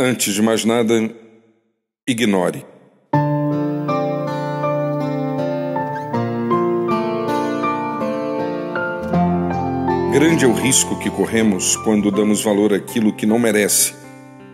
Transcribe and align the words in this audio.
Antes 0.00 0.32
de 0.32 0.40
mais 0.40 0.64
nada, 0.64 1.12
ignore. 2.06 2.64
Grande 10.12 10.44
é 10.44 10.46
o 10.46 10.52
risco 10.52 10.96
que 11.00 11.10
corremos 11.10 11.74
quando 11.78 12.12
damos 12.12 12.44
valor 12.44 12.72
àquilo 12.72 13.12
que 13.12 13.26
não 13.26 13.40
merece 13.40 13.92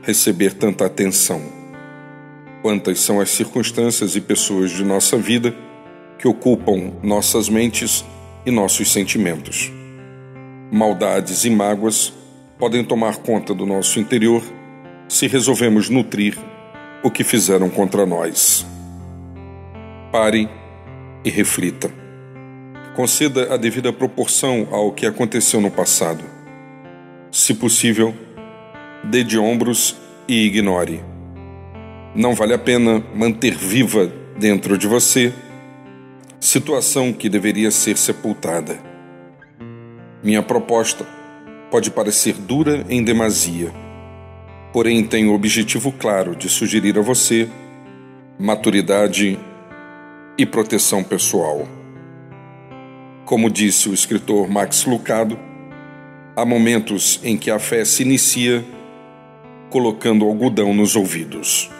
receber 0.02 0.54
tanta 0.54 0.86
atenção. 0.86 1.42
Quantas 2.62 3.00
são 3.00 3.20
as 3.20 3.28
circunstâncias 3.28 4.16
e 4.16 4.22
pessoas 4.22 4.70
de 4.70 4.82
nossa 4.82 5.18
vida 5.18 5.54
que 6.18 6.26
ocupam 6.26 6.94
nossas 7.02 7.50
mentes 7.50 8.02
e 8.46 8.50
nossos 8.50 8.90
sentimentos. 8.90 9.70
Maldades 10.72 11.44
e 11.44 11.50
mágoas 11.50 12.14
podem 12.58 12.82
tomar 12.82 13.18
conta 13.18 13.52
do 13.52 13.66
nosso 13.66 14.00
interior 14.00 14.42
se 15.08 15.26
resolvemos 15.26 15.88
nutrir 15.88 16.36
o 17.02 17.10
que 17.10 17.22
fizeram 17.22 17.68
contra 17.68 18.06
nós. 18.06 18.66
Pare 20.10 20.48
e 21.24 21.30
reflita. 21.30 21.90
Conceda 22.96 23.52
a 23.52 23.56
devida 23.56 23.92
proporção 23.92 24.68
ao 24.70 24.92
que 24.92 25.06
aconteceu 25.06 25.60
no 25.60 25.70
passado. 25.70 26.24
Se 27.30 27.54
possível, 27.54 28.14
dê 29.02 29.24
de 29.24 29.38
ombros 29.38 29.96
e 30.28 30.46
ignore. 30.46 31.02
Não 32.14 32.34
vale 32.34 32.54
a 32.54 32.58
pena 32.58 33.04
manter 33.14 33.56
viva 33.56 34.10
dentro 34.38 34.78
de 34.78 34.86
você 34.86 35.32
situação 36.40 37.12
que 37.12 37.28
deveria 37.28 37.70
ser 37.70 37.96
sepultada. 37.96 38.78
Minha 40.22 40.42
proposta 40.42 41.06
pode 41.70 41.90
parecer 41.90 42.34
dura 42.34 42.84
em 42.88 43.02
demasia 43.02 43.83
porém 44.74 45.02
tem 45.04 45.26
o 45.28 45.32
objetivo 45.32 45.90
claro 45.92 46.34
de 46.34 46.48
sugerir 46.48 46.98
a 46.98 47.00
você 47.00 47.48
maturidade 48.36 49.38
e 50.36 50.44
proteção 50.44 51.04
pessoal. 51.04 51.68
Como 53.24 53.48
disse 53.48 53.88
o 53.88 53.94
escritor 53.94 54.50
Max 54.50 54.84
Lucado, 54.84 55.38
há 56.34 56.44
momentos 56.44 57.20
em 57.22 57.38
que 57.38 57.52
a 57.52 57.60
fé 57.60 57.84
se 57.84 58.02
inicia 58.02 58.64
colocando 59.70 60.24
algodão 60.24 60.74
nos 60.74 60.96
ouvidos. 60.96 61.70